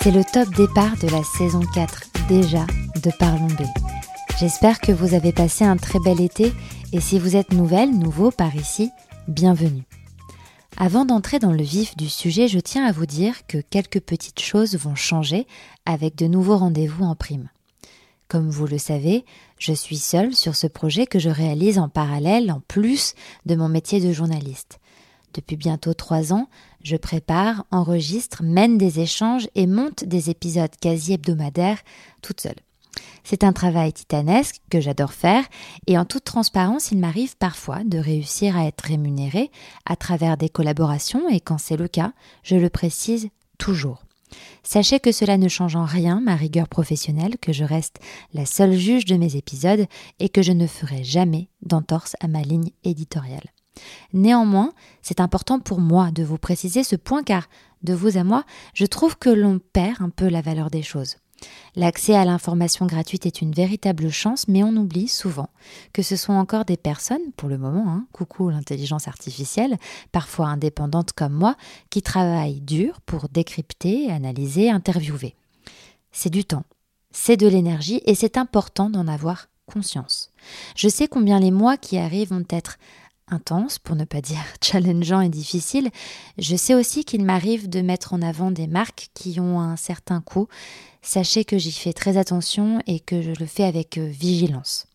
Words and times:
C'est 0.00 0.10
le 0.10 0.24
top 0.24 0.48
départ 0.56 0.96
de 0.96 1.08
la 1.08 1.22
saison 1.22 1.60
4 1.74 2.02
déjà 2.28 2.66
de 3.02 3.10
Parlons 3.18 3.46
B. 3.46 3.62
J'espère 4.38 4.80
que 4.80 4.90
vous 4.90 5.14
avez 5.14 5.32
passé 5.32 5.64
un 5.64 5.76
très 5.76 6.00
bel 6.00 6.20
été 6.20 6.52
et 6.92 7.00
si 7.00 7.18
vous 7.18 7.36
êtes 7.36 7.52
nouvelle, 7.52 7.96
nouveau 7.96 8.30
par 8.30 8.56
ici, 8.56 8.90
bienvenue. 9.28 9.84
Avant 10.76 11.04
d'entrer 11.04 11.38
dans 11.38 11.52
le 11.52 11.62
vif 11.62 11.96
du 11.96 12.08
sujet, 12.08 12.48
je 12.48 12.58
tiens 12.58 12.84
à 12.84 12.92
vous 12.92 13.06
dire 13.06 13.46
que 13.46 13.58
quelques 13.58 14.00
petites 14.00 14.40
choses 14.40 14.76
vont 14.76 14.96
changer 14.96 15.46
avec 15.84 16.16
de 16.16 16.26
nouveaux 16.26 16.56
rendez-vous 16.56 17.04
en 17.04 17.14
prime. 17.14 17.48
Comme 18.28 18.50
vous 18.50 18.66
le 18.66 18.78
savez, 18.78 19.24
je 19.58 19.72
suis 19.72 19.98
seule 19.98 20.34
sur 20.34 20.56
ce 20.56 20.66
projet 20.66 21.06
que 21.06 21.20
je 21.20 21.30
réalise 21.30 21.78
en 21.78 21.88
parallèle, 21.88 22.50
en 22.50 22.60
plus 22.66 23.14
de 23.46 23.54
mon 23.54 23.68
métier 23.68 24.00
de 24.00 24.12
journaliste. 24.12 24.80
Depuis 25.34 25.56
bientôt 25.56 25.94
trois 25.94 26.32
ans, 26.32 26.48
je 26.82 26.96
prépare, 26.96 27.66
enregistre, 27.70 28.42
mène 28.42 28.78
des 28.78 29.00
échanges 29.00 29.48
et 29.54 29.66
monte 29.66 30.04
des 30.04 30.30
épisodes 30.30 30.74
quasi 30.80 31.14
hebdomadaires 31.14 31.80
toute 32.22 32.40
seule. 32.40 32.56
C'est 33.24 33.44
un 33.44 33.52
travail 33.52 33.92
titanesque 33.92 34.60
que 34.70 34.80
j'adore 34.80 35.12
faire 35.12 35.44
et 35.86 35.98
en 35.98 36.04
toute 36.04 36.24
transparence, 36.24 36.92
il 36.92 36.98
m'arrive 36.98 37.36
parfois 37.36 37.84
de 37.84 37.98
réussir 37.98 38.56
à 38.56 38.66
être 38.66 38.82
rémunérée 38.82 39.50
à 39.84 39.96
travers 39.96 40.36
des 40.36 40.48
collaborations 40.48 41.28
et 41.28 41.40
quand 41.40 41.58
c'est 41.58 41.76
le 41.76 41.88
cas, 41.88 42.12
je 42.42 42.56
le 42.56 42.70
précise 42.70 43.28
toujours. 43.58 44.04
Sachez 44.62 45.00
que 45.00 45.12
cela 45.12 45.38
ne 45.38 45.48
change 45.48 45.76
en 45.76 45.84
rien 45.84 46.20
ma 46.20 46.34
rigueur 46.34 46.68
professionnelle, 46.68 47.38
que 47.38 47.52
je 47.52 47.64
reste 47.64 47.98
la 48.32 48.46
seule 48.46 48.74
juge 48.74 49.04
de 49.04 49.16
mes 49.16 49.36
épisodes 49.36 49.86
et 50.18 50.28
que 50.28 50.42
je 50.42 50.52
ne 50.52 50.66
ferai 50.66 51.04
jamais 51.04 51.48
d'entorse 51.62 52.16
à 52.20 52.28
ma 52.28 52.42
ligne 52.42 52.70
éditoriale. 52.84 53.46
Néanmoins, 54.12 54.72
c'est 55.02 55.20
important 55.20 55.60
pour 55.60 55.80
moi 55.80 56.10
de 56.10 56.24
vous 56.24 56.38
préciser 56.38 56.84
ce 56.84 56.96
point 56.96 57.22
car, 57.22 57.48
de 57.82 57.94
vous 57.94 58.16
à 58.16 58.24
moi, 58.24 58.44
je 58.74 58.86
trouve 58.86 59.16
que 59.18 59.30
l'on 59.30 59.58
perd 59.58 60.00
un 60.00 60.10
peu 60.10 60.28
la 60.28 60.40
valeur 60.40 60.70
des 60.70 60.82
choses. 60.82 61.16
L'accès 61.74 62.14
à 62.14 62.24
l'information 62.24 62.86
gratuite 62.86 63.26
est 63.26 63.42
une 63.42 63.52
véritable 63.52 64.10
chance, 64.10 64.48
mais 64.48 64.62
on 64.62 64.74
oublie 64.76 65.08
souvent 65.08 65.50
que 65.92 66.02
ce 66.02 66.16
sont 66.16 66.32
encore 66.32 66.64
des 66.64 66.78
personnes, 66.78 67.32
pour 67.36 67.48
le 67.48 67.58
moment, 67.58 67.88
hein, 67.88 68.06
coucou 68.12 68.48
l'intelligence 68.48 69.08
artificielle, 69.08 69.76
parfois 70.12 70.46
indépendantes 70.46 71.12
comme 71.12 71.34
moi, 71.34 71.56
qui 71.90 72.00
travaillent 72.00 72.62
dur 72.62 73.00
pour 73.02 73.28
décrypter, 73.28 74.10
analyser, 74.10 74.70
interviewer. 74.70 75.34
C'est 76.12 76.30
du 76.30 76.44
temps, 76.44 76.64
c'est 77.10 77.36
de 77.36 77.46
l'énergie 77.46 78.00
et 78.06 78.14
c'est 78.14 78.38
important 78.38 78.88
d'en 78.88 79.06
avoir 79.06 79.48
conscience. 79.66 80.30
Je 80.76 80.88
sais 80.88 81.08
combien 81.08 81.40
les 81.40 81.50
mois 81.50 81.76
qui 81.76 81.98
arrivent 81.98 82.30
vont 82.30 82.44
être 82.48 82.78
intenses, 83.28 83.78
pour 83.78 83.96
ne 83.96 84.04
pas 84.04 84.20
dire 84.20 84.42
challengeants 84.62 85.20
et 85.20 85.28
difficiles. 85.28 85.90
Je 86.38 86.56
sais 86.56 86.74
aussi 86.74 87.04
qu'il 87.04 87.24
m'arrive 87.24 87.68
de 87.68 87.80
mettre 87.80 88.14
en 88.14 88.22
avant 88.22 88.50
des 88.50 88.66
marques 88.66 89.08
qui 89.14 89.40
ont 89.40 89.60
un 89.60 89.76
certain 89.76 90.20
coût, 90.20 90.48
Sachez 91.06 91.44
que 91.44 91.56
j'y 91.56 91.70
fais 91.70 91.92
très 91.92 92.16
attention 92.16 92.80
et 92.88 92.98
que 92.98 93.22
je 93.22 93.30
le 93.38 93.46
fais 93.46 93.62
avec 93.62 93.96
euh, 93.96 94.08
vigilance. 94.08 94.88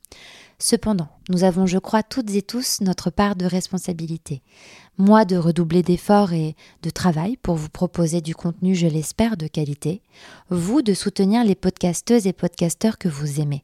Cependant, 0.59 1.07
nous 1.29 1.45
avons, 1.45 1.67
je 1.67 1.77
crois, 1.77 2.03
toutes 2.03 2.35
et 2.35 2.41
tous 2.41 2.81
notre 2.81 3.09
part 3.11 3.37
de 3.37 3.45
responsabilité. 3.45 4.41
Moi 4.97 5.23
de 5.23 5.37
redoubler 5.37 5.83
d'efforts 5.83 6.33
et 6.33 6.57
de 6.83 6.89
travail 6.89 7.37
pour 7.37 7.55
vous 7.55 7.69
proposer 7.69 8.19
du 8.19 8.35
contenu, 8.35 8.75
je 8.75 8.87
l'espère, 8.87 9.37
de 9.37 9.47
qualité. 9.47 10.01
Vous 10.49 10.81
de 10.81 10.93
soutenir 10.93 11.45
les 11.45 11.55
podcasteuses 11.55 12.27
et 12.27 12.33
podcasteurs 12.33 12.97
que 12.97 13.07
vous 13.07 13.39
aimez. 13.39 13.63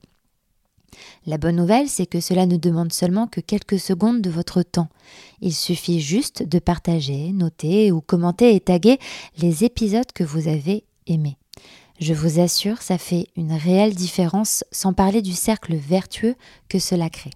La 1.25 1.38
bonne 1.38 1.57
nouvelle, 1.57 1.89
c'est 1.89 2.05
que 2.05 2.19
cela 2.19 2.45
ne 2.45 2.57
demande 2.57 2.93
seulement 2.93 3.27
que 3.27 3.41
quelques 3.41 3.80
secondes 3.80 4.21
de 4.21 4.30
votre 4.30 4.63
temps. 4.63 4.89
Il 5.41 5.53
suffit 5.53 5.99
juste 5.99 6.43
de 6.43 6.59
partager, 6.59 7.31
noter 7.31 7.91
ou 7.91 8.02
commenter 8.02 8.55
et 8.55 8.59
taguer 8.59 8.97
les 9.38 9.63
épisodes 9.63 10.11
que 10.13 10.23
vous 10.23 10.47
avez 10.47 10.85
aimés. 11.05 11.37
Je 11.99 12.14
vous 12.14 12.39
assure, 12.39 12.81
ça 12.81 12.98
fait 12.98 13.27
une 13.36 13.53
réelle 13.53 13.95
différence, 13.95 14.64
sans 14.71 14.93
parler 14.93 15.21
du 15.21 15.33
cercle 15.33 15.75
vertueux 15.75 16.36
que 16.70 16.80
cela 16.80 17.09
crée. 17.09 17.31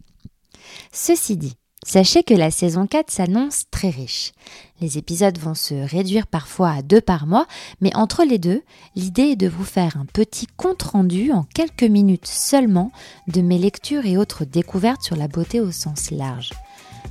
Ceci 0.91 1.35
dit, 1.35 1.56
sachez 1.86 2.24
que 2.24 2.34
la 2.34 2.52
saison 2.52 2.88
4 2.88 3.12
s'annonce 3.12 3.66
très 3.72 3.90
riche. 3.90 4.31
Les 4.80 4.97
épisodes 4.97 5.38
vont 5.38 5.53
se 5.53 5.74
réduire 5.74 6.28
parfois 6.28 6.72
à 6.72 6.81
deux 6.81 7.02
par 7.02 7.28
mois, 7.28 7.47
mais 7.81 7.96
entre 7.96 8.24
les 8.24 8.40
deux, 8.40 8.64
l'idée 8.96 9.31
est 9.31 9.36
de 9.36 9.47
vous 9.47 9.64
faire 9.64 9.97
un 9.97 10.06
petit 10.06 10.47
compte-rendu 10.58 11.31
en 11.31 11.44
quelques 11.44 11.84
minutes 11.84 12.28
seulement 12.28 12.92
de 13.28 13.42
mes 13.42 13.58
lectures 13.58 14.06
et 14.06 14.18
autres 14.18 14.46
découvertes 14.46 15.03
sur 15.03 15.16
la 15.16 15.28
beauté 15.28 15.59
au 15.59 15.72
sens 15.72 16.12
large. 16.12 16.52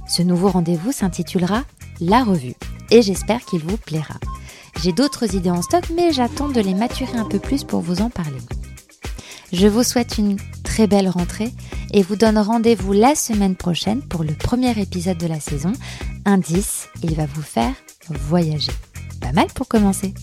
Ce 0.08 0.22
nouveau 0.22 0.48
rendez-vous 0.48 0.92
s'intitulera 0.92 1.62
La 2.00 2.24
Revue, 2.24 2.54
et 2.90 3.02
j'espère 3.02 3.44
qu'il 3.44 3.60
vous 3.60 3.76
plaira. 3.76 4.16
J'ai 4.82 4.92
d'autres 4.92 5.34
idées 5.34 5.50
en 5.50 5.62
stock, 5.62 5.84
mais 5.94 6.12
j'attends 6.12 6.48
de 6.48 6.60
les 6.60 6.74
maturer 6.74 7.18
un 7.18 7.24
peu 7.24 7.38
plus 7.38 7.64
pour 7.64 7.80
vous 7.80 8.00
en 8.00 8.10
parler. 8.10 8.40
Je 9.52 9.66
vous 9.66 9.82
souhaite 9.82 10.16
une 10.16 10.36
très 10.62 10.86
belle 10.86 11.08
rentrée 11.08 11.52
et 11.92 12.02
vous 12.02 12.16
donne 12.16 12.38
rendez-vous 12.38 12.92
la 12.92 13.14
semaine 13.14 13.56
prochaine 13.56 14.02
pour 14.02 14.24
le 14.24 14.34
premier 14.34 14.78
épisode 14.80 15.18
de 15.18 15.26
la 15.26 15.40
saison. 15.40 15.72
Indice, 16.24 16.88
il 17.02 17.14
va 17.14 17.26
vous 17.26 17.42
faire 17.42 17.74
voyager. 18.08 18.72
Pas 19.20 19.32
mal 19.32 19.46
pour 19.54 19.68
commencer. 19.68 20.14